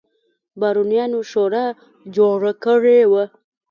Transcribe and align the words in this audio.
بارونیانو 0.59 1.19
شورا 1.31 1.65
جوړه 2.15 2.51
کړې 2.63 2.99
وه. 3.11 3.23